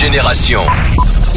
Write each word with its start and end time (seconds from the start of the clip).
Génération. 0.00 0.62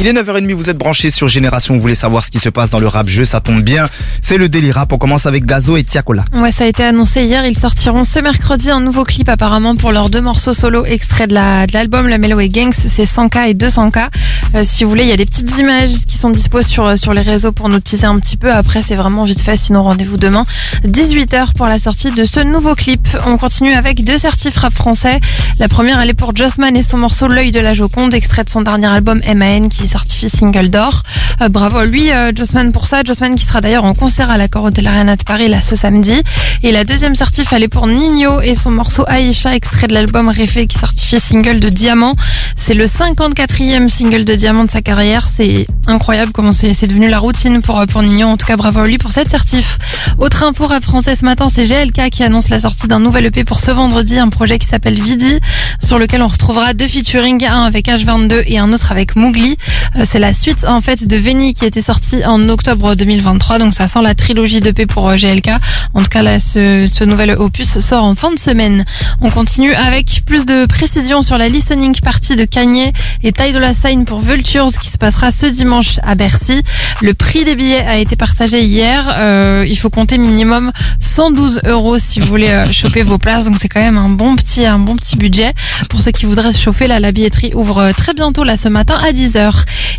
Il 0.00 0.06
est 0.06 0.12
9h30, 0.14 0.52
vous 0.54 0.70
êtes 0.70 0.78
branchés 0.78 1.10
sur 1.10 1.28
Génération, 1.28 1.74
vous 1.74 1.80
voulez 1.80 1.94
savoir 1.94 2.24
ce 2.24 2.30
qui 2.30 2.38
se 2.38 2.48
passe 2.48 2.70
dans 2.70 2.78
le 2.80 2.88
rap 2.88 3.06
jeu, 3.08 3.26
ça 3.26 3.40
tombe 3.40 3.60
bien. 3.62 3.84
C'est 4.22 4.38
le 4.38 4.48
délire 4.48 4.76
rap, 4.76 4.90
on 4.92 4.96
commence 4.98 5.26
avec 5.26 5.44
Gazo 5.44 5.76
et 5.76 5.84
Tiakola. 5.84 6.24
Ouais, 6.32 6.50
ça 6.50 6.64
a 6.64 6.66
été 6.66 6.82
annoncé 6.82 7.24
hier. 7.24 7.44
Ils 7.46 7.58
sortiront 7.58 8.04
ce 8.04 8.18
mercredi 8.20 8.70
un 8.70 8.80
nouveau 8.80 9.04
clip 9.04 9.28
apparemment 9.28 9.74
pour 9.74 9.92
leurs 9.92 10.08
deux 10.08 10.22
morceaux 10.22 10.54
solo 10.54 10.84
extraits 10.86 11.28
de 11.28 11.34
la- 11.34 11.66
de 11.66 11.72
l'album 11.74 12.08
La 12.08 12.16
Mellow 12.16 12.40
et 12.40 12.48
Gangs. 12.48 12.72
C'est 12.72 13.04
100K 13.04 13.50
et 13.50 13.54
200K. 13.54 14.08
Euh, 14.54 14.62
si 14.62 14.84
vous 14.84 14.90
voulez, 14.90 15.02
il 15.02 15.08
y 15.08 15.12
a 15.12 15.16
des 15.16 15.24
petites 15.24 15.58
images 15.58 16.04
qui 16.06 16.16
sont 16.16 16.30
dispo 16.30 16.62
sur, 16.62 16.96
sur 16.96 17.12
les 17.12 17.22
réseaux 17.22 17.50
pour 17.50 17.68
nous 17.68 17.80
teaser 17.80 18.06
un 18.06 18.18
petit 18.20 18.36
peu. 18.36 18.52
Après, 18.52 18.82
c'est 18.82 18.94
vraiment 18.94 19.24
vite 19.24 19.40
fait. 19.40 19.56
Sinon, 19.56 19.82
rendez-vous 19.82 20.16
demain. 20.16 20.44
18h 20.86 21.54
pour 21.56 21.66
la 21.66 21.80
sortie 21.80 22.12
de 22.12 22.24
ce 22.24 22.38
nouveau 22.38 22.74
clip. 22.74 23.08
On 23.26 23.36
continue 23.36 23.74
avec 23.74 24.04
deux 24.04 24.16
certifs 24.16 24.56
rap 24.56 24.72
français. 24.72 25.20
La 25.58 25.66
première, 25.66 26.00
elle 26.00 26.10
est 26.10 26.14
pour 26.14 26.36
Jossman 26.36 26.76
et 26.76 26.82
son 26.82 26.98
morceau 26.98 27.26
L'œil 27.26 27.50
de 27.50 27.58
la 27.60 27.74
Joconde, 27.74 28.14
extrait 28.14 28.44
de 28.44 28.50
son 28.50 28.62
dernier 28.62 28.86
album 28.86 29.20
MAN 29.26 29.68
qui 29.68 29.84
est 29.84 29.88
certifié 29.88 30.28
single 30.28 30.68
d'or. 30.68 31.02
Euh, 31.42 31.48
bravo 31.48 31.78
à 31.78 31.84
lui, 31.84 32.10
euh, 32.10 32.32
pour 32.72 32.86
ça. 32.86 33.02
Jossman 33.04 33.34
qui 33.34 33.44
sera 33.44 33.60
d'ailleurs 33.60 33.84
en 33.84 33.94
concert 33.94 34.30
à 34.30 34.36
l'accord 34.36 34.70
de 34.70 34.80
l'Arena 34.80 35.16
de 35.16 35.22
Paris 35.22 35.48
là 35.48 35.60
ce 35.60 35.76
samedi. 35.76 36.22
Et 36.62 36.72
la 36.72 36.84
deuxième 36.84 37.14
certif, 37.14 37.52
elle 37.52 37.68
pour 37.68 37.86
Nino 37.86 38.40
et 38.40 38.54
son 38.54 38.70
morceau 38.70 39.04
Aïcha, 39.06 39.54
extrait 39.54 39.86
de 39.86 39.94
l'album 39.94 40.28
Réfé 40.28 40.66
qui 40.66 40.78
certifié 40.78 41.18
single 41.18 41.60
de 41.60 41.68
diamant. 41.68 42.12
C'est 42.56 42.74
le 42.74 42.84
54e 42.86 43.88
single 43.88 44.24
de 44.24 44.34
diamant 44.34 44.64
de 44.64 44.70
sa 44.70 44.82
carrière. 44.82 45.28
C'est 45.28 45.66
incroyable 45.86 46.32
comment 46.32 46.52
c'est 46.52 46.72
c'est 46.74 46.86
devenu 46.86 47.08
la 47.08 47.18
routine 47.18 47.62
pour, 47.62 47.78
euh, 47.78 47.86
pour 47.86 48.02
Nino. 48.02 48.28
En 48.28 48.36
tout 48.36 48.46
cas, 48.46 48.56
bravo 48.56 48.80
à 48.80 48.86
lui 48.86 48.98
pour 48.98 49.12
cette 49.12 49.30
certif. 49.30 49.78
Autre 50.18 50.42
info 50.42 50.66
rap 50.66 50.82
français 50.82 51.14
ce 51.14 51.24
matin, 51.24 51.48
c'est 51.52 51.64
GLK 51.64 52.10
qui 52.10 52.22
annonce 52.22 52.48
la 52.48 52.58
sortie 52.58 52.88
d'un 52.88 53.00
nouvel 53.00 53.26
EP 53.26 53.44
pour 53.44 53.60
ce 53.60 53.70
vendredi, 53.70 54.18
un 54.18 54.28
projet 54.28 54.58
qui 54.58 54.66
s'appelle 54.66 55.00
Vidi, 55.00 55.38
sur 55.82 55.98
lequel 55.98 56.22
on 56.22 56.28
retrouvera 56.28 56.74
deux 56.74 56.86
featuring, 56.86 57.44
un 57.46 57.64
avec 57.64 57.86
H22 57.86 58.42
et 58.46 58.58
un 58.58 58.72
autre 58.72 58.92
avec 58.92 59.16
Mougli. 59.16 59.56
C'est 60.02 60.18
la 60.18 60.34
suite 60.34 60.64
en 60.64 60.80
fait 60.80 61.06
de 61.06 61.16
Veni 61.16 61.54
qui 61.54 61.64
était 61.64 61.80
sorti 61.80 62.24
en 62.24 62.48
octobre 62.48 62.96
2023, 62.96 63.58
donc 63.58 63.72
ça 63.72 63.86
sent 63.86 64.02
la 64.02 64.16
trilogie 64.16 64.60
d'EP 64.60 64.86
pour 64.86 65.08
euh, 65.08 65.16
GLK. 65.16 65.50
En 65.94 66.00
tout 66.00 66.08
cas 66.10 66.22
là, 66.22 66.40
ce, 66.40 66.84
ce 66.92 67.04
nouvel 67.04 67.30
opus 67.38 67.78
sort 67.78 68.02
en 68.02 68.16
fin 68.16 68.32
de 68.32 68.38
semaine. 68.38 68.84
On 69.20 69.30
continue 69.30 69.72
avec 69.72 70.22
plus 70.26 70.46
de 70.46 70.66
précision 70.66 71.22
sur 71.22 71.38
la 71.38 71.48
listening 71.48 71.94
party 72.00 72.34
de 72.34 72.44
Kanye 72.44 72.92
et 73.22 73.32
Ty 73.32 73.52
Dolla 73.52 73.72
Sign 73.72 74.04
pour 74.04 74.18
Vultures 74.18 74.66
qui 74.82 74.90
se 74.90 74.98
passera 74.98 75.30
ce 75.30 75.46
dimanche 75.46 76.00
à 76.02 76.16
Bercy. 76.16 76.62
Le 77.00 77.14
prix 77.14 77.44
des 77.44 77.54
billets 77.54 77.84
a 77.86 77.96
été 77.98 78.16
partagé 78.16 78.64
hier. 78.64 79.14
Euh, 79.18 79.64
il 79.68 79.78
faut 79.78 79.90
compter 79.90 80.18
minimum 80.18 80.72
112 80.98 81.60
euros 81.66 81.98
si 81.98 82.20
vous 82.20 82.26
voulez 82.26 82.48
euh, 82.48 82.72
choper 82.72 83.02
vos 83.02 83.18
places. 83.18 83.44
Donc 83.44 83.56
c'est 83.60 83.68
quand 83.68 83.80
même 83.80 83.98
un 83.98 84.08
bon 84.08 84.34
petit, 84.34 84.66
un 84.66 84.78
bon 84.78 84.96
petit 84.96 85.16
budget. 85.16 85.52
Pour 85.88 86.00
ceux 86.00 86.10
qui 86.10 86.26
voudraient 86.26 86.52
se 86.52 86.60
chauffer, 86.60 86.88
là, 86.88 86.98
la 86.98 87.12
billetterie 87.12 87.52
ouvre 87.54 87.78
euh, 87.78 87.92
très 87.92 88.12
bientôt 88.12 88.42
là 88.42 88.56
ce 88.56 88.68
matin 88.68 88.98
à 89.00 89.12
10h. 89.12 89.52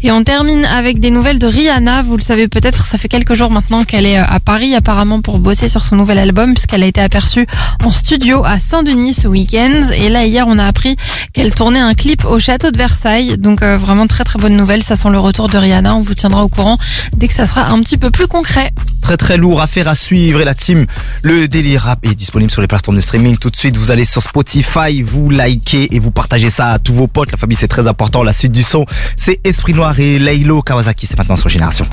Et 0.03 0.11
on 0.11 0.23
termine 0.23 0.65
avec 0.65 0.99
des 0.99 1.09
nouvelles 1.09 1.39
de 1.39 1.47
Rihanna. 1.47 2.01
Vous 2.01 2.17
le 2.17 2.21
savez 2.21 2.47
peut-être, 2.47 2.85
ça 2.85 2.97
fait 2.97 3.07
quelques 3.07 3.33
jours 3.33 3.51
maintenant 3.51 3.83
qu'elle 3.83 4.05
est 4.05 4.19
euh, 4.19 4.23
à 4.27 4.39
Paris 4.39 4.75
apparemment 4.75 5.21
pour 5.21 5.39
bosser 5.39 5.67
sur 5.67 5.83
son 5.83 5.95
nouvel 5.95 6.19
album 6.19 6.53
puisqu'elle 6.53 6.83
a 6.83 6.87
été 6.87 7.01
aperçue 7.01 7.47
en 7.83 7.91
studio 7.91 8.43
à 8.45 8.59
Saint-Denis 8.59 9.13
ce 9.13 9.27
week-end. 9.27 9.89
Et 9.93 10.09
là 10.09 10.25
hier, 10.25 10.45
on 10.47 10.57
a 10.59 10.65
appris 10.65 10.95
qu'elle 11.33 11.53
tournait 11.53 11.79
un 11.79 11.93
clip 11.93 12.25
au 12.25 12.39
château 12.39 12.71
de 12.71 12.77
Versailles. 12.77 13.37
Donc 13.37 13.61
euh, 13.61 13.77
vraiment 13.77 14.07
très 14.07 14.23
très 14.23 14.39
bonne 14.39 14.55
nouvelle. 14.55 14.83
Ça 14.83 14.95
sent 14.95 15.09
le 15.09 15.19
retour 15.19 15.49
de 15.49 15.57
Rihanna. 15.57 15.95
On 15.95 16.01
vous 16.01 16.13
tiendra 16.13 16.43
au 16.43 16.49
courant 16.49 16.77
dès 17.17 17.27
que 17.27 17.33
ça 17.33 17.45
sera 17.45 17.69
un 17.69 17.81
petit 17.81 17.97
peu 17.97 18.11
plus 18.11 18.27
concret. 18.27 18.71
Très 19.05 19.17
très 19.17 19.37
lourd, 19.37 19.61
affaire 19.61 19.87
à 19.87 19.93
suivre 19.93 20.41
et 20.41 20.45
la 20.45 20.55
team, 20.55 20.87
le 21.21 21.47
délire 21.47 21.81
rap 21.83 21.99
est 22.07 22.15
disponible 22.15 22.49
sur 22.49 22.63
les 22.63 22.67
plateformes 22.67 22.97
de 22.97 23.01
streaming. 23.01 23.37
Tout 23.37 23.51
de 23.51 23.55
suite, 23.55 23.77
vous 23.77 23.91
allez 23.91 24.03
sur 24.03 24.23
Spotify, 24.23 25.03
vous 25.03 25.29
likez 25.29 25.95
et 25.95 25.99
vous 25.99 26.09
partagez 26.09 26.49
ça 26.49 26.69
à 26.69 26.79
tous 26.79 26.95
vos 26.95 27.05
potes. 27.05 27.31
La 27.31 27.37
famille, 27.37 27.55
c'est 27.55 27.67
très 27.67 27.85
important. 27.85 28.23
La 28.23 28.33
suite 28.33 28.51
du 28.51 28.63
son, 28.63 28.87
c'est 29.15 29.45
Esprit 29.45 29.75
Noir 29.75 29.99
et 29.99 30.17
Laylo 30.17 30.63
Kawasaki. 30.63 31.05
C'est 31.05 31.19
maintenant 31.19 31.35
sur 31.35 31.49
Génération. 31.49 31.87